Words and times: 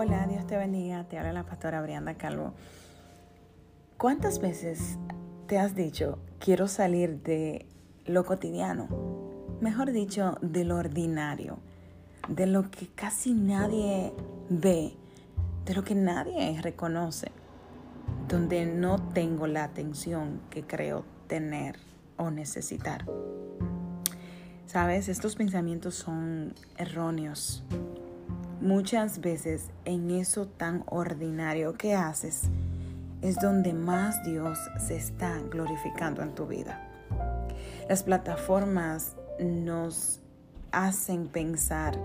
Hola, 0.00 0.28
Dios 0.28 0.46
te 0.46 0.56
bendiga. 0.56 1.02
Te 1.08 1.18
habla 1.18 1.32
la 1.32 1.42
pastora 1.42 1.82
Brianda 1.82 2.14
Calvo. 2.14 2.54
¿Cuántas 3.96 4.38
veces 4.38 4.96
te 5.48 5.58
has 5.58 5.74
dicho, 5.74 6.20
quiero 6.38 6.68
salir 6.68 7.20
de 7.24 7.66
lo 8.06 8.24
cotidiano? 8.24 8.86
Mejor 9.60 9.90
dicho, 9.90 10.38
de 10.40 10.64
lo 10.64 10.76
ordinario, 10.76 11.58
de 12.28 12.46
lo 12.46 12.70
que 12.70 12.86
casi 12.86 13.34
nadie 13.34 14.12
ve, 14.48 14.94
de 15.64 15.74
lo 15.74 15.82
que 15.82 15.96
nadie 15.96 16.62
reconoce, 16.62 17.32
donde 18.28 18.66
no 18.66 19.02
tengo 19.08 19.48
la 19.48 19.64
atención 19.64 20.42
que 20.48 20.62
creo 20.62 21.04
tener 21.26 21.74
o 22.16 22.30
necesitar. 22.30 23.04
Sabes, 24.66 25.08
estos 25.08 25.34
pensamientos 25.34 25.96
son 25.96 26.54
erróneos 26.76 27.64
Muchas 28.60 29.20
veces 29.20 29.70
en 29.84 30.10
eso 30.10 30.46
tan 30.46 30.82
ordinario 30.86 31.74
que 31.74 31.94
haces 31.94 32.42
es 33.22 33.36
donde 33.36 33.72
más 33.72 34.24
Dios 34.24 34.58
se 34.84 34.96
está 34.96 35.38
glorificando 35.48 36.22
en 36.22 36.34
tu 36.34 36.46
vida. 36.46 36.84
Las 37.88 38.02
plataformas 38.02 39.16
nos 39.38 40.20
hacen 40.72 41.28
pensar 41.28 41.96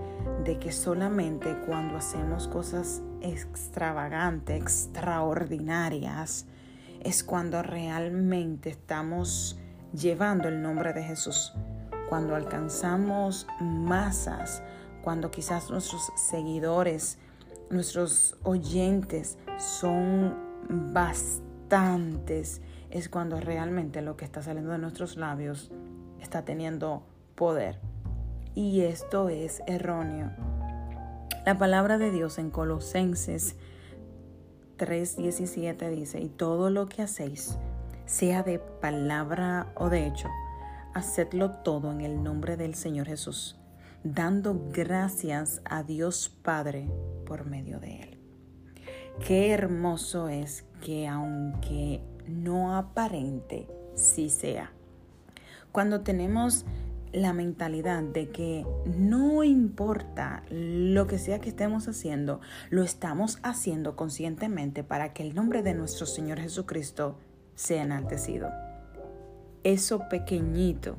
de 0.44 0.60
que 0.60 0.70
solamente 0.70 1.56
cuando 1.66 1.96
hacemos 1.96 2.46
cosas 2.46 3.02
extravagantes, 3.20 4.56
extraordinarias, 4.56 6.46
es 7.02 7.24
cuando 7.24 7.62
realmente 7.62 8.70
estamos 8.70 9.58
llevando 9.92 10.48
el 10.48 10.62
nombre 10.62 10.92
de 10.92 11.02
Jesús. 11.02 11.52
Cuando 12.08 12.36
alcanzamos 12.36 13.46
masas, 13.60 14.62
cuando 15.04 15.30
quizás 15.30 15.70
nuestros 15.70 16.10
seguidores, 16.16 17.18
nuestros 17.68 18.38
oyentes 18.42 19.36
son 19.58 20.34
bastantes, 20.94 22.62
es 22.90 23.10
cuando 23.10 23.38
realmente 23.38 24.00
lo 24.00 24.16
que 24.16 24.24
está 24.24 24.42
saliendo 24.42 24.72
de 24.72 24.78
nuestros 24.78 25.18
labios 25.18 25.70
está 26.22 26.46
teniendo 26.46 27.02
poder. 27.34 27.78
Y 28.54 28.80
esto 28.80 29.28
es 29.28 29.62
erróneo. 29.66 30.30
La 31.44 31.58
palabra 31.58 31.98
de 31.98 32.10
Dios 32.10 32.38
en 32.38 32.50
Colosenses 32.50 33.56
3:17 34.78 35.90
dice, 35.90 36.20
y 36.22 36.30
todo 36.30 36.70
lo 36.70 36.88
que 36.88 37.02
hacéis, 37.02 37.58
sea 38.06 38.42
de 38.42 38.58
palabra 38.58 39.70
o 39.74 39.90
de 39.90 40.06
hecho, 40.06 40.30
hacedlo 40.94 41.50
todo 41.50 41.92
en 41.92 42.00
el 42.00 42.22
nombre 42.22 42.56
del 42.56 42.74
Señor 42.74 43.06
Jesús 43.06 43.58
dando 44.04 44.68
gracias 44.70 45.62
a 45.64 45.82
Dios 45.82 46.28
Padre 46.28 46.88
por 47.26 47.46
medio 47.46 47.80
de 47.80 48.02
Él. 48.02 48.18
Qué 49.26 49.50
hermoso 49.50 50.28
es 50.28 50.64
que 50.82 51.08
aunque 51.08 52.02
no 52.28 52.76
aparente, 52.76 53.66
sí 53.94 54.28
sea. 54.28 54.72
Cuando 55.72 56.02
tenemos 56.02 56.66
la 57.12 57.32
mentalidad 57.32 58.02
de 58.02 58.30
que 58.30 58.66
no 58.84 59.44
importa 59.44 60.42
lo 60.50 61.06
que 61.06 61.18
sea 61.18 61.40
que 61.40 61.48
estemos 61.48 61.88
haciendo, 61.88 62.40
lo 62.70 62.82
estamos 62.82 63.38
haciendo 63.42 63.96
conscientemente 63.96 64.82
para 64.82 65.12
que 65.12 65.22
el 65.22 65.34
nombre 65.34 65.62
de 65.62 65.74
nuestro 65.74 66.06
Señor 66.06 66.40
Jesucristo 66.40 67.16
sea 67.54 67.82
enaltecido. 67.84 68.50
Eso 69.62 70.08
pequeñito 70.10 70.96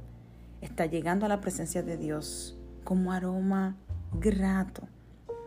está 0.62 0.86
llegando 0.86 1.26
a 1.26 1.30
la 1.30 1.42
presencia 1.42 1.84
de 1.84 1.98
Dios 1.98 2.58
como 2.86 3.12
aroma 3.12 3.76
grato. 4.14 4.84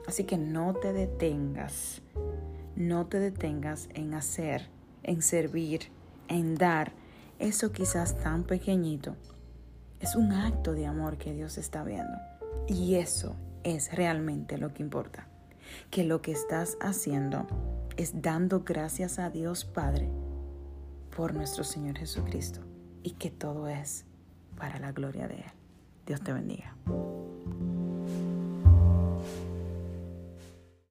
Así 0.06 0.24
que 0.24 0.36
no 0.36 0.74
te 0.74 0.92
detengas, 0.92 2.02
no 2.76 3.06
te 3.06 3.18
detengas 3.18 3.88
en 3.94 4.12
hacer, 4.12 4.68
en 5.02 5.22
servir, 5.22 5.90
en 6.28 6.54
dar 6.54 6.92
eso 7.38 7.72
quizás 7.72 8.18
tan 8.18 8.44
pequeñito. 8.44 9.16
Es 10.00 10.16
un 10.16 10.32
acto 10.32 10.74
de 10.74 10.86
amor 10.86 11.18
que 11.18 11.32
Dios 11.32 11.56
está 11.56 11.84
viendo. 11.84 12.18
Y 12.66 12.96
eso 12.96 13.36
es 13.64 13.94
realmente 13.94 14.58
lo 14.58 14.72
que 14.74 14.82
importa. 14.82 15.26
Que 15.90 16.04
lo 16.04 16.20
que 16.20 16.32
estás 16.32 16.76
haciendo 16.80 17.46
es 17.96 18.22
dando 18.22 18.64
gracias 18.64 19.18
a 19.18 19.30
Dios 19.30 19.64
Padre 19.64 20.08
por 21.16 21.34
nuestro 21.34 21.64
Señor 21.64 21.98
Jesucristo. 21.98 22.60
Y 23.02 23.12
que 23.12 23.30
todo 23.30 23.68
es 23.68 24.04
para 24.56 24.78
la 24.78 24.92
gloria 24.92 25.28
de 25.28 25.36
Él. 25.36 25.52
Dios 26.06 26.20
te 26.22 26.32
bendiga. 26.32 26.74